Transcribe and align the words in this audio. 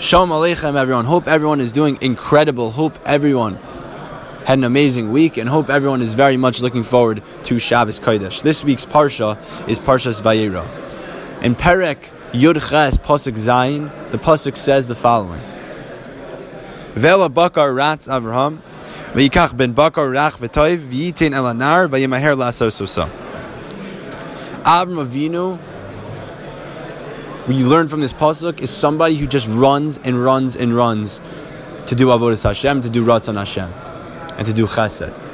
Shalom 0.00 0.30
Aleichem, 0.30 0.76
everyone. 0.76 1.04
Hope 1.04 1.28
everyone 1.28 1.60
is 1.60 1.72
doing 1.72 1.98
incredible. 2.00 2.70
Hope 2.70 2.98
everyone 3.04 3.56
had 4.46 4.56
an 4.56 4.64
amazing 4.64 5.12
week, 5.12 5.36
and 5.36 5.46
hope 5.46 5.68
everyone 5.68 6.00
is 6.00 6.14
very 6.14 6.38
much 6.38 6.62
looking 6.62 6.84
forward 6.84 7.22
to 7.44 7.58
Shabbos 7.58 8.00
Kodesh. 8.00 8.42
This 8.42 8.64
week's 8.64 8.86
parsha 8.86 9.36
is 9.68 9.78
Parshas 9.78 10.22
Vayera. 10.22 10.64
In 11.42 11.54
Perek 11.54 11.98
Yud 12.32 12.66
Ches 12.66 12.96
Pasuk 12.96 13.34
Zayin, 13.34 13.90
the 14.10 14.16
pasuk 14.16 14.56
says 14.56 14.88
the 14.88 14.94
following: 14.94 15.42
Vela 16.94 17.28
Bakar 17.28 17.70
Ratz 17.74 18.08
Avraham, 18.08 18.62
Vayikach 19.12 19.54
ben 19.54 19.74
Bakar 19.74 20.06
Rach 20.06 20.38
V'Toiv 20.38 20.78
V'Yitin 20.78 21.34
Elanar 21.34 21.90
Vayimaher 21.90 22.34
Lasososa. 22.34 23.10
Avram 24.62 25.04
Avinu 25.06 25.58
what 27.46 27.56
you 27.56 27.66
learn 27.66 27.88
from 27.88 28.00
this 28.00 28.12
pasuk 28.12 28.60
is 28.60 28.70
somebody 28.70 29.16
who 29.16 29.26
just 29.26 29.48
runs 29.48 29.98
and 29.98 30.22
runs 30.22 30.56
and 30.56 30.76
runs 30.76 31.20
to 31.86 31.94
do 31.94 32.06
avodas 32.06 32.44
Hashem, 32.44 32.82
to 32.82 32.90
do 32.90 33.04
ratzon 33.04 33.36
Hashem, 33.36 33.70
and 34.36 34.46
to 34.46 34.52
do 34.52 34.66
chesed. 34.66 35.29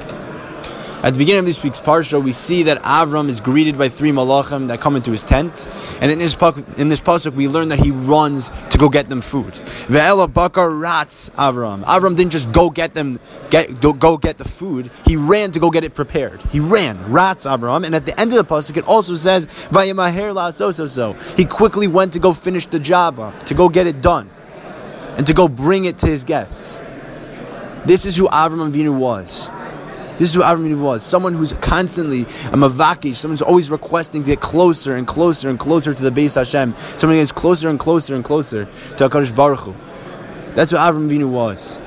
At 1.03 1.13
the 1.13 1.19
beginning 1.19 1.41
of 1.41 1.47
this 1.47 1.63
week's 1.63 1.79
parsha, 1.79 2.23
we 2.23 2.33
see 2.33 2.63
that 2.65 2.83
Avram 2.83 3.29
is 3.29 3.41
greeted 3.41 3.77
by 3.77 3.91
three 3.91 4.13
malachim 4.13 4.69
that 4.69 4.81
come 4.81 4.97
into 4.97 5.13
his 5.13 5.23
tent, 5.23 5.69
and 6.01 6.11
in 6.11 6.19
this 6.19 6.35
in 6.79 6.89
this 6.89 7.01
pasuk 7.01 7.35
we 7.35 7.49
learn 7.49 7.69
that 7.69 7.79
he 7.79 7.91
runs 7.91 8.51
to 8.71 8.79
go 8.79 8.89
get 8.89 9.09
them 9.11 9.21
food. 9.21 9.53
Ve'ela 9.89 10.33
bakar 10.33 10.71
rats 10.71 11.31
Avram. 11.37 11.85
Avram 11.85 12.17
didn't 12.17 12.33
just 12.33 12.51
go 12.51 12.71
get 12.71 12.95
them 12.95 13.21
get 13.51 13.81
go, 13.81 13.93
go 13.93 14.17
get 14.17 14.39
the 14.39 14.49
food. 14.49 14.91
He 15.05 15.17
ran 15.17 15.53
to 15.53 15.61
go 15.61 15.71
get 15.71 15.85
it 15.85 15.95
prepared. 15.95 16.41
He 16.51 16.61
ran 16.61 17.13
rats 17.13 17.45
Avram, 17.45 17.85
and 17.85 17.95
at 17.95 18.07
the 18.07 18.19
end 18.19 18.33
of 18.33 18.39
the 18.39 18.45
pasuk 18.45 18.79
it 18.79 18.85
also 18.87 19.17
says 19.17 19.47
vayemaher 19.71 20.35
la 20.35 20.51
so 20.51 20.71
so 20.71 20.87
so. 20.87 21.13
He 21.37 21.45
quickly 21.45 21.89
went 21.89 22.15
to 22.15 22.19
go 22.19 22.33
finish 22.33 22.67
the 22.67 22.81
job 22.81 23.21
up, 23.21 23.45
to 23.45 23.55
go 23.55 23.69
get 23.69 23.87
it 23.87 24.01
done, 24.01 24.31
and 25.19 25.27
to 25.27 25.35
go 25.35 25.47
bring 25.47 25.85
it 25.85 25.99
to 25.99 26.07
his 26.07 26.25
guests. 26.25 26.81
This 27.85 28.07
is 28.07 28.17
who 28.17 28.27
Avram 28.29 28.73
Avinu 28.73 28.97
was. 28.97 29.51
This 30.19 30.31
is 30.31 30.39
what 30.39 30.47
Avram 30.47 30.81
was. 30.81 31.03
Someone 31.03 31.35
who's 31.35 31.53
constantly 31.55 32.23
a 32.23 32.57
mavakish, 32.57 33.17
someone 33.17 33.35
who's 33.35 33.43
always 33.43 33.71
requesting 33.71 34.23
to 34.23 34.27
get 34.27 34.41
closer 34.41 34.97
and 34.97 35.07
closer 35.07 35.51
and 35.51 35.59
closer 35.59 35.93
to 35.93 36.03
the 36.03 36.11
base 36.11 36.35
Hashem. 36.35 36.75
Someone 36.97 37.17
who 37.17 37.23
gets 37.23 37.33
closer 37.33 37.69
and 37.69 37.79
closer 37.79 38.15
and 38.15 38.25
closer 38.25 38.65
to 38.97 39.09
HaKadosh 39.09 39.35
Baruch 39.35 39.61
Hu. 39.61 39.75
That's 40.55 40.73
what 40.73 40.81
Avram 40.81 41.11
Avinu 41.11 41.29
was. 41.29 41.79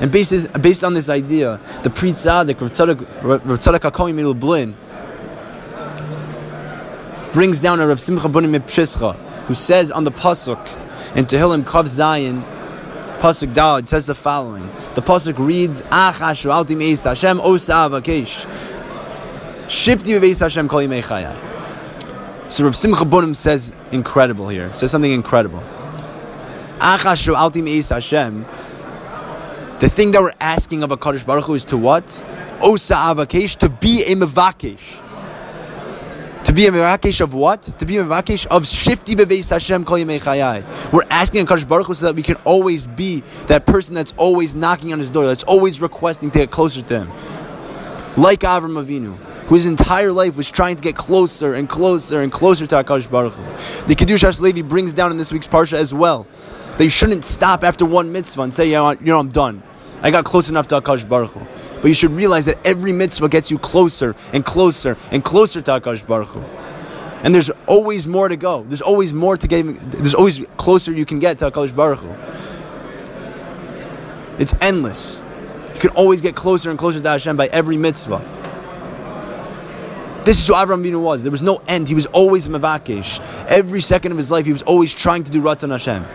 And 0.00 0.10
based, 0.10 0.52
based 0.60 0.82
on 0.82 0.94
this 0.94 1.08
idea, 1.08 1.60
the 1.84 1.90
Pri 1.90 2.10
Tzadik, 2.10 2.60
Rav 3.22 3.58
Tzadok 3.58 3.90
HaKohen 3.90 4.40
Blin, 4.40 4.74
brings 7.32 7.60
down 7.60 7.78
a 7.78 7.86
Rav 7.86 8.00
Simcha 8.00 8.28
Bunim 8.28 8.52
who 9.46 9.54
says 9.54 9.92
on 9.92 10.02
the 10.02 10.10
Pasuk 10.10 10.58
in 11.16 11.26
Tehillim 11.26 11.62
Kav 11.62 11.84
Zayin, 11.84 12.42
Pasuk 13.22 13.54
Dalad 13.54 13.86
says 13.86 14.06
the 14.06 14.16
following. 14.16 14.66
The 14.96 15.00
Pasuk 15.00 15.38
reads, 15.38 15.80
Ach 15.92 16.20
Asher 16.20 16.50
Alti 16.50 16.74
Meis 16.74 17.04
Hashem 17.04 17.40
Osa 17.40 17.70
Avakesh. 17.70 18.46
Shifti 19.66 20.18
Beis 20.18 20.40
Hashem 20.40 20.66
Kol 20.66 20.80
Yimei. 20.80 22.50
So 22.50 22.64
Rav 22.64 22.76
Simcha 22.76 23.04
Bunim 23.04 23.36
says 23.36 23.72
incredible 23.92 24.48
here. 24.48 24.74
Says 24.74 24.90
something 24.90 25.12
incredible. 25.12 25.62
Ach 26.80 27.06
Asher 27.06 27.34
Alti 27.34 27.62
Meis 27.62 27.90
Hashem. 27.90 28.44
The 29.78 29.88
thing 29.88 30.10
that 30.10 30.20
we're 30.20 30.32
asking 30.40 30.82
of 30.82 30.90
a 30.90 30.96
Kadosh 30.96 31.24
Baruch 31.24 31.44
Hu 31.44 31.54
is 31.54 31.64
to 31.66 31.76
what? 31.76 32.26
Osa 32.60 32.94
Avakesh, 32.94 33.56
to 33.58 33.68
be 33.68 34.02
a 34.02 34.16
Mevakesh. 34.16 34.98
To 36.52 36.56
be 36.56 36.66
a 36.66 36.70
mevakesh 36.70 37.22
of 37.22 37.32
what? 37.32 37.62
To 37.62 37.86
be 37.86 37.96
a 37.96 38.04
mevakesh 38.04 38.44
of 38.48 38.64
shifti 38.64 39.14
beveis 39.14 39.48
Hashem 39.48 39.86
kol 39.86 39.96
chayai. 39.96 40.92
We're 40.92 41.06
asking 41.08 41.46
Hakadosh 41.46 41.66
Baruch 41.66 41.86
Hu 41.86 41.94
so 41.94 42.04
that 42.04 42.14
we 42.14 42.22
can 42.22 42.36
always 42.44 42.86
be 42.86 43.22
that 43.46 43.64
person 43.64 43.94
that's 43.94 44.12
always 44.18 44.54
knocking 44.54 44.92
on 44.92 44.98
His 44.98 45.08
door, 45.08 45.24
that's 45.24 45.44
always 45.44 45.80
requesting 45.80 46.30
to 46.32 46.40
get 46.40 46.50
closer 46.50 46.82
to 46.82 47.04
Him. 47.04 47.10
Like 48.18 48.40
Avram 48.40 48.84
Avinu, 48.84 49.16
whose 49.46 49.64
entire 49.64 50.12
life 50.12 50.36
was 50.36 50.50
trying 50.50 50.76
to 50.76 50.82
get 50.82 50.94
closer 50.94 51.54
and 51.54 51.70
closer 51.70 52.20
and 52.20 52.30
closer 52.30 52.66
to 52.66 52.74
Hakadosh 52.74 53.10
Baruch 53.10 53.32
Hu. 53.32 53.86
The 53.86 53.96
Kedushas 53.96 54.42
Levi 54.42 54.60
brings 54.60 54.92
down 54.92 55.10
in 55.10 55.16
this 55.16 55.32
week's 55.32 55.48
parsha 55.48 55.78
as 55.78 55.94
well. 55.94 56.26
They 56.76 56.90
shouldn't 56.90 57.24
stop 57.24 57.64
after 57.64 57.86
one 57.86 58.12
mitzvah 58.12 58.42
and 58.42 58.54
say, 58.54 58.68
"Yeah, 58.68 58.90
you 58.90 59.06
know, 59.06 59.20
I'm 59.20 59.30
done. 59.30 59.62
I 60.02 60.10
got 60.10 60.26
close 60.26 60.50
enough 60.50 60.68
to 60.68 60.82
Hakadosh 60.82 61.08
Baruch 61.08 61.30
Hu." 61.30 61.40
But 61.82 61.88
you 61.88 61.94
should 61.94 62.12
realize 62.12 62.44
that 62.44 62.64
every 62.64 62.92
mitzvah 62.92 63.28
gets 63.28 63.50
you 63.50 63.58
closer 63.58 64.14
and 64.32 64.44
closer 64.44 64.96
and 65.10 65.22
closer 65.24 65.60
to 65.60 65.70
HaKadosh 65.72 66.06
Baruch 66.06 66.28
Hu. 66.28 66.40
And 67.24 67.34
there's 67.34 67.50
always 67.66 68.06
more 68.06 68.28
to 68.28 68.36
go. 68.36 68.62
There's 68.62 68.80
always 68.80 69.12
more 69.12 69.36
to 69.36 69.48
get. 69.48 69.64
There's 69.90 70.14
always 70.14 70.40
closer 70.56 70.92
you 70.92 71.04
can 71.04 71.18
get 71.18 71.38
to 71.38 71.50
HaKadosh 71.50 71.74
Baruch 71.74 71.98
Hu. 71.98 72.14
It's 74.38 74.54
endless. 74.60 75.24
You 75.74 75.80
can 75.80 75.90
always 75.90 76.20
get 76.20 76.36
closer 76.36 76.70
and 76.70 76.78
closer 76.78 77.00
to 77.00 77.08
Hashem 77.08 77.36
by 77.36 77.48
every 77.48 77.76
mitzvah. 77.76 78.20
This 80.24 80.38
is 80.38 80.46
who 80.46 80.54
Avram 80.54 80.84
Avinu 80.84 81.02
was. 81.02 81.24
There 81.24 81.32
was 81.32 81.42
no 81.42 81.62
end. 81.66 81.88
He 81.88 81.96
was 81.96 82.06
always 82.06 82.46
mavakesh. 82.46 83.18
Every 83.48 83.80
second 83.80 84.12
of 84.12 84.18
his 84.18 84.30
life, 84.30 84.46
he 84.46 84.52
was 84.52 84.62
always 84.62 84.94
trying 84.94 85.24
to 85.24 85.32
do 85.32 85.42
Ratzon 85.42 85.70
Hashem. 85.70 86.06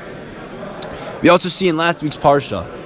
We 1.22 1.28
also 1.28 1.49
see 1.49 1.67
in 1.67 1.75
last 1.75 2.01
week's 2.01 2.16
parsha 2.16 2.77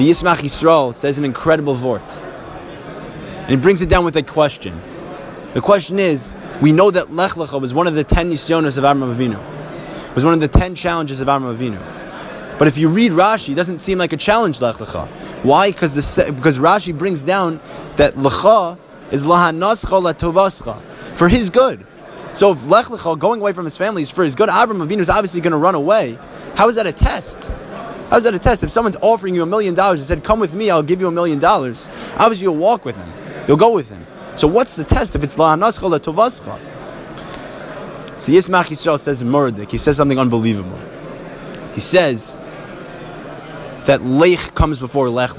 the 0.00 0.08
Yismach 0.08 0.36
Yisrael 0.36 0.94
says 0.94 1.18
an 1.18 1.26
incredible 1.26 1.74
vort. 1.74 2.16
And 2.16 3.50
he 3.50 3.56
brings 3.56 3.82
it 3.82 3.90
down 3.90 4.06
with 4.06 4.16
a 4.16 4.22
question. 4.22 4.80
The 5.52 5.60
question 5.60 5.98
is, 5.98 6.34
we 6.62 6.72
know 6.72 6.90
that 6.90 7.12
Lech 7.12 7.32
Lecha 7.32 7.60
was 7.60 7.74
one 7.74 7.86
of 7.86 7.94
the 7.94 8.02
ten 8.02 8.30
Yisyonos 8.30 8.78
of 8.78 8.84
Avram 8.84 9.14
Avinu. 9.14 10.14
was 10.14 10.24
one 10.24 10.32
of 10.32 10.40
the 10.40 10.48
ten 10.48 10.74
challenges 10.74 11.20
of 11.20 11.28
Avram 11.28 11.54
Avinu. 11.54 11.78
But 12.58 12.66
if 12.66 12.78
you 12.78 12.88
read 12.88 13.12
Rashi, 13.12 13.50
it 13.50 13.56
doesn't 13.56 13.80
seem 13.80 13.98
like 13.98 14.14
a 14.14 14.16
challenge, 14.16 14.62
Lech 14.62 14.76
Lecha. 14.76 15.06
Why? 15.42 15.70
Because, 15.70 15.92
the, 15.92 16.32
because 16.32 16.58
Rashi 16.58 16.96
brings 16.96 17.22
down 17.22 17.60
that 17.96 18.14
Lecha 18.14 18.78
is 19.10 19.26
Lahanascha 19.26 20.14
Latovascha, 20.14 20.80
for 21.14 21.28
his 21.28 21.50
good. 21.50 21.86
So 22.32 22.52
if 22.52 22.66
Lech 22.68 22.86
Lecha, 22.86 23.18
going 23.18 23.42
away 23.42 23.52
from 23.52 23.66
his 23.66 23.76
family, 23.76 24.00
is 24.00 24.10
for 24.10 24.24
his 24.24 24.34
good, 24.34 24.48
Avram 24.48 24.82
Avinu 24.82 25.00
is 25.00 25.10
obviously 25.10 25.42
going 25.42 25.50
to 25.50 25.58
run 25.58 25.74
away. 25.74 26.18
How 26.54 26.70
is 26.70 26.76
that 26.76 26.86
a 26.86 26.92
test? 26.92 27.52
How's 28.10 28.24
that 28.24 28.34
a 28.34 28.38
test? 28.40 28.64
If 28.64 28.70
someone's 28.70 28.96
offering 29.00 29.36
you 29.36 29.42
a 29.44 29.46
million 29.46 29.74
dollars 29.74 30.00
and 30.00 30.06
said, 30.08 30.24
Come 30.24 30.40
with 30.40 30.52
me, 30.52 30.68
I'll 30.68 30.82
give 30.82 31.00
you 31.00 31.06
a 31.06 31.12
million 31.12 31.38
dollars, 31.38 31.88
obviously 32.16 32.44
you'll 32.44 32.56
walk 32.56 32.84
with 32.84 32.96
him. 32.96 33.08
You'll 33.46 33.56
go 33.56 33.72
with 33.72 33.88
him. 33.88 34.04
So 34.34 34.48
what's 34.48 34.74
the 34.74 34.84
test 34.84 35.14
if 35.14 35.22
it's 35.22 35.38
la 35.38 35.54
la'anascha 35.54 35.98
la'tovascha? 35.98 36.60
So 38.20 38.32
Yismach 38.32 38.64
Yisrael 38.64 38.98
says 38.98 39.22
Murdik, 39.22 39.70
he 39.70 39.78
says 39.78 39.96
something 39.96 40.18
unbelievable. 40.18 40.78
He 41.72 41.80
says 41.80 42.36
that 43.84 44.00
leich 44.00 44.54
comes 44.54 44.80
before 44.80 45.08
lech, 45.08 45.30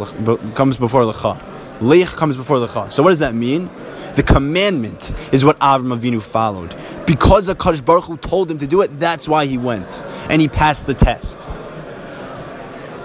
comes 0.56 0.78
before 0.78 1.04
lecha. 1.04 1.40
Leich 1.80 2.16
comes 2.16 2.38
before 2.38 2.58
lecha. 2.58 2.92
So 2.92 3.04
what 3.04 3.10
does 3.10 3.20
that 3.20 3.36
mean? 3.36 3.70
The 4.16 4.24
commandment 4.24 5.14
is 5.32 5.44
what 5.44 5.60
Avram 5.60 5.98
Avinu 5.98 6.22
followed. 6.22 6.76
Because 7.06 7.48
the 7.48 7.56
Kadosh 7.56 7.84
Baruch 7.84 8.06
Hu 8.06 8.18
told 8.18 8.50
him 8.50 8.58
to 8.60 8.68
do 8.68 8.82
it, 8.82 9.00
that's 9.00 9.28
why 9.28 9.46
he 9.46 9.58
went. 9.58 10.04
And 10.30 10.42
he 10.42 10.48
passed 10.48 10.88
the 10.88 10.94
test. 10.94 11.50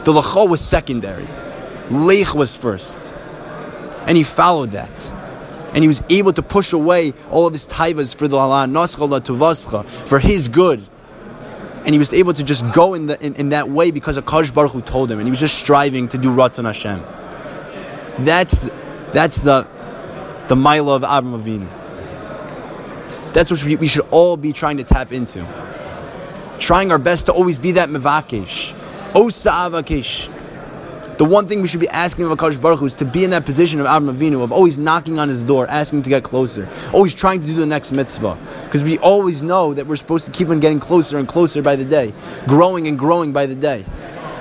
The 0.07 0.13
Lacha 0.13 0.49
was 0.49 0.61
secondary. 0.61 1.27
Leich 1.89 2.33
was 2.33 2.57
first. 2.57 2.97
And 4.07 4.17
he 4.17 4.23
followed 4.23 4.71
that. 4.71 5.13
And 5.75 5.83
he 5.83 5.89
was 5.89 6.01
able 6.09 6.33
to 6.35 6.43
push 6.43 6.73
away 6.73 7.13
all 7.29 7.49
of 7.49 7.53
his 7.53 7.67
taivas 7.67 8.15
for 8.15 8.29
the 8.29 8.37
Allah 8.37 8.69
for 10.07 10.19
his 10.21 10.47
good. 10.47 10.87
And 11.85 11.89
he 11.93 11.99
was 11.99 12.13
able 12.13 12.33
to 12.35 12.45
just 12.45 12.73
go 12.73 12.95
in, 12.95 13.07
the, 13.07 13.21
in, 13.21 13.35
in 13.35 13.49
that 13.49 13.69
way 13.69 13.91
because 13.91 14.17
Akash 14.17 14.55
Baruch 14.55 14.71
Hu 14.71 14.81
told 14.81 15.11
him. 15.11 15.19
And 15.19 15.27
he 15.27 15.31
was 15.31 15.41
just 15.41 15.59
striving 15.59 16.07
to 16.11 16.19
do 16.19 16.29
Ratzon 16.33 16.67
Hashem. 16.67 17.03
That's, 18.25 18.61
that's 19.11 19.43
the, 19.43 19.67
the 20.47 20.55
Mila 20.55 20.95
of 20.95 21.03
Avram 21.03 21.37
Avinu. 21.37 21.67
That's 23.33 23.51
what 23.51 23.65
we, 23.65 23.75
we 23.75 23.89
should 23.89 24.07
all 24.13 24.37
be 24.37 24.53
trying 24.53 24.77
to 24.77 24.85
tap 24.85 25.13
into. 25.13 25.45
Trying 26.61 26.93
our 26.93 26.99
best 26.99 27.27
to 27.27 27.33
always 27.33 27.59
be 27.59 27.73
that 27.73 27.89
Mevakesh 27.89 28.77
Osa 29.17 29.49
Avakish. 29.49 30.29
The 31.17 31.25
one 31.25 31.49
thing 31.49 31.63
we 31.63 31.69
should 31.69 31.81
be 31.81 31.89
asking 31.89 32.27
of 32.27 32.39
Akash 32.39 32.61
Baruch 32.61 32.81
Hu 32.81 32.85
is 32.85 32.93
to 32.97 33.07
be 33.07 33.25
in 33.25 33.31
that 33.31 33.47
position 33.47 33.81
of 33.81 33.87
Avram 33.87 34.15
Avinu, 34.15 34.43
of 34.43 34.53
always 34.53 34.77
knocking 34.77 35.19
on 35.19 35.31
his 35.31 35.43
door, 35.43 35.67
asking 35.69 36.03
to 36.03 36.11
get 36.11 36.23
closer, 36.23 36.69
always 36.93 37.15
trying 37.15 37.41
to 37.41 37.47
do 37.47 37.55
the 37.55 37.65
next 37.65 37.93
mitzvah. 37.93 38.39
Because 38.65 38.83
we 38.83 38.99
always 38.99 39.43
know 39.43 39.73
that 39.73 39.87
we're 39.87 39.97
supposed 39.97 40.27
to 40.27 40.31
keep 40.33 40.51
on 40.51 40.61
getting 40.61 40.79
closer 40.79 41.17
and 41.17 41.27
closer 41.27 41.63
by 41.63 41.77
the 41.77 41.85
day, 41.87 42.13
growing 42.47 42.89
and 42.89 42.99
growing 42.99 43.33
by 43.33 43.47
the 43.47 43.55
day. 43.55 43.87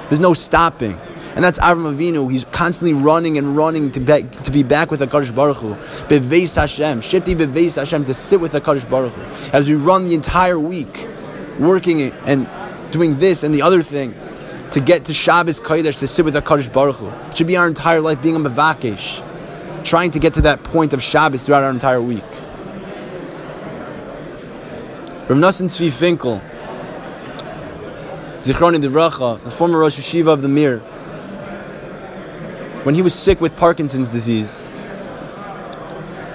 There's 0.09 0.19
no 0.19 0.33
stopping. 0.33 0.99
And 1.35 1.43
that's 1.43 1.59
Avram 1.59 1.95
Avinu. 1.95 2.29
He's 2.29 2.43
constantly 2.51 2.93
running 2.93 3.37
and 3.37 3.55
running 3.55 3.91
to 3.91 4.01
be, 4.01 4.23
to 4.23 4.51
be 4.51 4.63
back 4.63 4.91
with 4.91 4.99
HaKadosh 4.99 5.33
Baruch 5.33 5.57
Hu. 5.57 5.75
Beveis 6.09 6.55
Hashem. 6.57 6.99
Shifti 6.99 7.33
Beveis 7.33 7.77
Hashem. 7.77 8.03
To 8.03 8.13
sit 8.13 8.41
with 8.41 8.51
HaKadosh 8.51 8.89
Baruch 8.89 9.13
Hu. 9.13 9.51
As 9.53 9.69
we 9.69 9.75
run 9.75 10.09
the 10.09 10.15
entire 10.15 10.59
week, 10.59 11.07
working 11.59 12.01
and 12.01 12.49
doing 12.91 13.19
this 13.19 13.43
and 13.43 13.55
the 13.55 13.61
other 13.61 13.81
thing 13.81 14.13
to 14.71 14.79
get 14.79 15.05
to 15.05 15.13
Shabbos 15.13 15.59
Kodesh 15.59 15.99
to 15.99 16.07
sit 16.07 16.25
with 16.25 16.35
HaKadosh 16.35 16.71
Baruch 16.71 16.97
Hu. 16.97 17.09
It 17.09 17.37
should 17.37 17.47
be 17.47 17.57
our 17.57 17.67
entire 17.67 18.01
life 18.01 18.21
being 18.21 18.35
a 18.35 18.39
Mavakesh, 18.39 19.23
trying 19.83 20.11
to 20.11 20.19
get 20.19 20.33
to 20.33 20.41
that 20.41 20.63
point 20.63 20.93
of 20.93 21.01
Shabbos 21.01 21.43
throughout 21.43 21.63
our 21.63 21.71
entire 21.71 22.01
week. 22.01 22.23
Rav 25.27 25.39
Nosson 25.39 25.67
Tzvi 25.67 25.91
Finkel 25.91 26.41
Zichroni 28.39 28.77
Devracha, 28.77 29.43
the 29.43 29.49
former 29.49 29.79
Rosh 29.79 29.97
Yeshiva 29.97 30.27
of 30.27 30.43
the 30.43 30.47
Mir, 30.47 30.79
when 32.83 32.93
he 32.93 33.01
was 33.01 33.15
sick 33.15 33.41
with 33.41 33.55
Parkinson's 33.55 34.09
disease, 34.09 34.63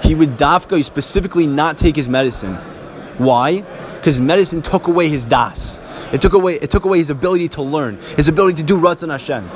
he 0.03 0.13
would 0.13 0.37
dafka 0.37 0.83
specifically 0.83 1.47
not 1.47 1.77
take 1.77 1.95
his 1.95 2.09
medicine. 2.09 2.55
Why? 3.17 3.61
Because 3.95 4.19
medicine 4.19 4.61
took 4.61 4.87
away 4.87 5.07
his 5.07 5.23
das. 5.23 5.79
It 6.11 6.21
took 6.21 6.33
away 6.33 6.55
it 6.55 6.69
took 6.69 6.85
away 6.85 6.99
his 6.99 7.09
ability 7.09 7.47
to 7.49 7.61
learn, 7.61 7.99
his 8.17 8.27
ability 8.27 8.61
to 8.61 8.63
do 8.63 8.77
Ratzon 8.77 9.09
Hashem. 9.09 9.49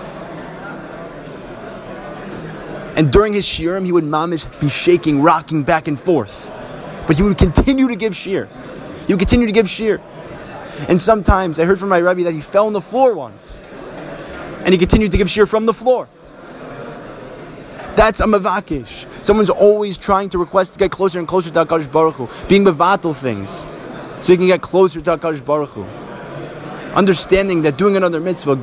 And 2.95 3.12
during 3.12 3.33
his 3.33 3.45
shiurim, 3.45 3.86
he 3.86 3.92
would 3.92 4.06
mamish 4.06 4.45
be 4.62 4.69
shaking, 4.69 5.21
rocking 5.21 5.63
back 5.63 5.88
and 5.88 6.00
forth. 6.00 6.50
But 7.07 7.18
he 7.18 7.24
would 7.24 7.38
continue 7.38 7.88
to 7.89 7.95
give 7.95 8.13
shiur. 8.13 8.47
He 9.06 9.13
would 9.13 9.19
continue 9.19 9.45
to 9.45 9.51
give 9.51 9.65
shiur. 9.65 10.01
And 10.88 11.01
sometimes 11.01 11.59
I 11.59 11.65
heard 11.65 11.77
from 11.77 11.89
my 11.89 11.97
Rebbe 11.97 12.24
that 12.24 12.33
he 12.33 12.42
fell 12.42 12.68
on 12.68 12.74
the 12.74 12.81
floor 12.81 13.13
once. 13.13 13.63
And 14.59 14.69
he 14.69 14.77
continued 14.77 15.12
to 15.12 15.18
give 15.18 15.27
shiur 15.27 15.47
from 15.47 15.65
the 15.65 15.74
floor. 15.74 16.07
That's 17.95 18.19
a 18.19 18.25
mavakish. 18.25 19.06
Someone's 19.25 19.50
always 19.50 19.97
trying 19.97 20.30
to 20.30 20.38
request 20.38 20.74
to 20.74 20.80
get 20.80 20.92
closer 20.92 21.19
and 21.19 21.27
closer 21.27 21.50
to 21.50 21.65
HaKadosh 21.65 21.92
Baruch 21.92 22.15
Hu, 22.15 22.30
being 22.47 22.65
mevatel 22.65 23.18
things, 23.18 23.68
so 24.19 24.33
you 24.33 24.38
can 24.38 24.47
get 24.47 24.62
closer 24.62 25.00
to 25.00 25.18
HaKadosh 25.18 25.45
Baruch 25.45 25.69
Hu. 25.69 26.05
Understanding 26.95 27.63
that 27.63 27.77
doing 27.77 27.97
another 27.97 28.19
mitzvah, 28.21 28.53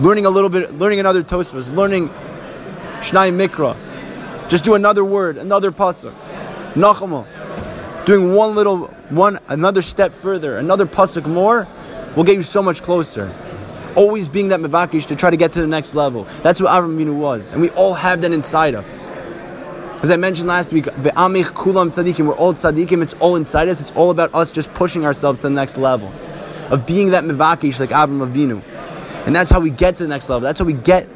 learning 0.00 0.26
a 0.26 0.30
little 0.30 0.50
bit, 0.50 0.74
learning 0.78 1.00
another 1.00 1.22
tosfos, 1.22 1.72
learning 1.72 2.08
Shnai 2.98 3.32
Mikra. 3.32 3.76
Just 4.48 4.64
do 4.64 4.74
another 4.74 5.04
word, 5.04 5.36
another 5.36 5.70
pasuk. 5.70 6.14
Nachama. 6.74 7.24
Doing 8.04 8.34
one 8.34 8.54
little, 8.54 8.86
one, 9.10 9.38
another 9.48 9.82
step 9.82 10.12
further, 10.12 10.58
another 10.58 10.86
pasuk 10.86 11.26
more, 11.26 11.68
will 12.16 12.24
get 12.24 12.34
you 12.34 12.42
so 12.42 12.62
much 12.62 12.82
closer. 12.82 13.32
Always 13.94 14.28
being 14.28 14.48
that 14.48 14.60
mevakish 14.60 15.06
to 15.06 15.16
try 15.16 15.30
to 15.30 15.36
get 15.36 15.52
to 15.52 15.60
the 15.60 15.66
next 15.66 15.94
level. 15.94 16.24
That's 16.42 16.60
what 16.60 16.70
Avram 16.70 16.96
Avinu 16.96 17.14
was, 17.14 17.52
and 17.52 17.60
we 17.60 17.70
all 17.70 17.94
have 17.94 18.22
that 18.22 18.32
inside 18.32 18.74
us. 18.74 19.10
As 20.00 20.10
I 20.10 20.16
mentioned 20.16 20.48
last 20.48 20.72
week, 20.72 20.84
ve'amich 20.84 21.46
kulam 21.52 21.88
tzadikim, 21.88 22.26
we're 22.26 22.34
all 22.34 22.54
tzadikim, 22.54 23.02
it's 23.02 23.14
all 23.14 23.36
inside 23.36 23.68
us, 23.68 23.80
it's 23.80 23.90
all 23.92 24.10
about 24.10 24.34
us 24.34 24.50
just 24.50 24.72
pushing 24.74 25.04
ourselves 25.04 25.40
to 25.40 25.48
the 25.48 25.54
next 25.54 25.76
level. 25.76 26.12
Of 26.70 26.86
being 26.86 27.10
that 27.10 27.24
mevakish 27.24 27.80
like 27.80 27.90
Avram 27.90 28.26
Avinu. 28.26 28.62
And 29.26 29.34
that's 29.34 29.50
how 29.50 29.60
we 29.60 29.70
get 29.70 29.96
to 29.96 30.02
the 30.02 30.08
next 30.08 30.28
level. 30.28 30.46
That's 30.46 30.58
how 30.58 30.64
we 30.66 30.72
get 30.72 31.08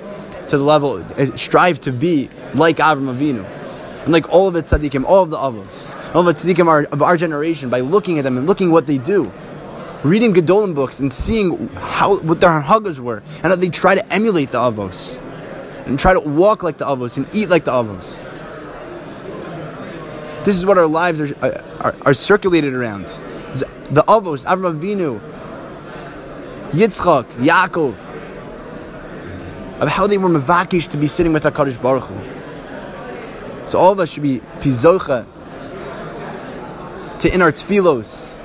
to 0.48 0.58
the 0.58 0.64
level, 0.64 1.04
uh, 1.16 1.36
strive 1.36 1.80
to 1.80 1.92
be 1.92 2.28
like 2.54 2.76
Avram 2.76 3.14
Avinu. 3.14 3.44
And 4.04 4.12
like 4.12 4.28
all 4.30 4.48
of 4.48 4.54
the 4.54 4.62
tzaddikim, 4.62 5.04
all 5.04 5.22
of 5.22 5.30
the 5.30 5.36
avos, 5.36 5.96
all 6.14 6.26
of 6.26 6.34
the 6.34 6.34
tzaddikim 6.34 6.66
are, 6.66 6.84
of 6.90 7.02
our 7.02 7.16
generation, 7.16 7.70
by 7.70 7.80
looking 7.80 8.18
at 8.18 8.24
them 8.24 8.36
and 8.36 8.48
looking 8.48 8.72
what 8.72 8.86
they 8.86 8.98
do, 8.98 9.32
reading 10.02 10.34
Gedolim 10.34 10.74
books 10.74 10.98
and 10.98 11.12
seeing 11.12 11.68
how 11.68 12.18
what 12.18 12.40
their 12.40 12.60
hagas 12.60 12.98
were, 12.98 13.22
and 13.36 13.46
how 13.46 13.54
they 13.54 13.68
try 13.68 13.94
to 13.94 14.12
emulate 14.12 14.48
the 14.48 14.58
avos, 14.58 15.22
and 15.86 15.98
try 15.98 16.12
to 16.12 16.20
walk 16.20 16.64
like 16.64 16.78
the 16.78 16.84
avos 16.84 17.16
and 17.16 17.28
eat 17.32 17.48
like 17.48 17.64
the 17.64 17.70
avos. 17.70 18.24
This 20.44 20.56
is 20.56 20.66
what 20.66 20.76
our 20.78 20.88
lives 20.88 21.20
are, 21.20 21.32
uh, 21.40 21.62
are, 21.78 21.94
are 22.02 22.14
circulated 22.14 22.74
around. 22.74 23.06
The 23.92 24.02
avos, 24.08 24.44
Avram 24.46 24.76
Avinu, 24.80 25.20
Yitzchak, 26.72 27.24
Yaakov, 27.34 27.98
of 29.80 29.88
how 29.88 30.06
they 30.06 30.18
were 30.18 30.28
mavakish 30.28 30.88
to 30.88 30.96
be 30.96 31.06
sitting 31.06 31.32
with 31.32 31.44
HaKadosh 31.44 31.80
Baruch 31.80 32.04
Hu. 32.04 33.66
So 33.66 33.78
all 33.78 33.92
of 33.92 34.00
us 34.00 34.12
should 34.12 34.22
be 34.22 34.40
pizocha 34.60 35.26
to 37.18 37.32
in 37.32 37.42
our 37.42 37.52
tfilos, 37.52 38.38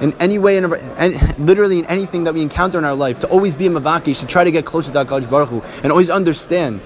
in 0.00 0.12
any 0.18 0.38
way, 0.38 0.56
in 0.56 0.64
and 0.64 1.38
literally 1.38 1.78
in 1.78 1.84
anything 1.86 2.24
that 2.24 2.34
we 2.34 2.42
encounter 2.42 2.78
in 2.78 2.84
our 2.84 2.94
life, 2.94 3.18
to 3.20 3.28
always 3.28 3.54
be 3.54 3.66
a 3.66 3.70
mavakish, 3.70 4.20
to 4.20 4.26
try 4.26 4.42
to 4.42 4.50
get 4.50 4.64
closer 4.64 4.90
to 4.92 5.04
HaKadosh 5.04 5.30
Baruch 5.30 5.48
Hu, 5.50 5.62
and 5.82 5.92
always 5.92 6.10
understand 6.10 6.80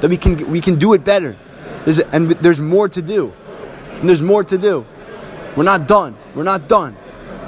that 0.00 0.08
we 0.08 0.16
can, 0.16 0.36
we 0.50 0.60
can 0.60 0.78
do 0.78 0.92
it 0.92 1.04
better. 1.04 1.36
There's, 1.84 1.98
and 1.98 2.30
there's 2.30 2.60
more 2.60 2.88
to 2.88 3.00
do. 3.00 3.32
And 4.00 4.08
there's 4.08 4.22
more 4.22 4.44
to 4.44 4.58
do. 4.58 4.84
We're 5.56 5.64
not 5.64 5.86
done. 5.88 6.16
We're 6.34 6.42
not 6.42 6.68
done. 6.68 6.96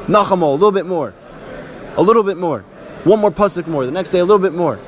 Nachamo, 0.07 0.43
a 0.43 0.53
little 0.53 0.73
bit 0.73 0.87
more. 0.87 1.13
A 1.97 2.03
little 2.03 2.23
bit 2.23 2.37
more. 2.37 2.63
One 3.05 3.21
more 3.21 3.31
pasuk 3.31 3.67
more. 3.67 3.85
The 3.87 3.93
next 3.93 4.11
day, 4.11 4.19
a 4.19 4.25
little 4.25 4.43
bit 4.43 4.53
more 4.53 4.79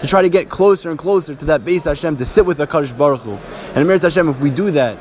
to 0.00 0.06
try 0.06 0.22
to 0.22 0.28
get 0.28 0.48
closer 0.48 0.90
and 0.90 0.98
closer 0.98 1.34
to 1.34 1.44
that 1.46 1.64
base 1.64 1.84
Hashem, 1.84 2.16
to 2.16 2.24
sit 2.24 2.44
with 2.44 2.58
the 2.58 2.66
Kadosh 2.66 2.96
Baruch 2.96 3.20
Hu. 3.20 3.32
And 3.32 3.78
Amir 3.78 3.98
Hashem, 3.98 4.28
if 4.28 4.40
we 4.40 4.50
do 4.50 4.70
that, 4.72 4.98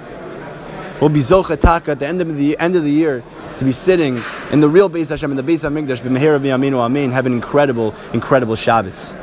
we'll 1.01 1.09
be 1.09 1.19
Zochataka 1.19 1.89
at 1.89 1.99
the 1.99 2.07
end 2.07 2.21
of 2.21 2.35
the 2.35 2.57
end 2.59 2.75
of 2.75 2.83
the 2.83 2.91
year 2.91 3.23
to 3.57 3.65
be 3.65 3.71
sitting 3.71 4.21
in 4.51 4.59
the 4.59 4.69
real 4.69 4.89
base 4.89 5.09
Hashem, 5.09 5.31
in 5.31 5.37
the 5.37 5.43
base 5.43 5.63
of 5.63 5.73
Migdash, 5.73 6.01
B'mehera 6.01 6.39
V'yaminu 6.39 6.79
Amen, 6.79 7.11
have 7.11 7.25
an 7.25 7.33
incredible, 7.33 7.93
incredible 8.13 8.55
Shabbos. 8.55 9.13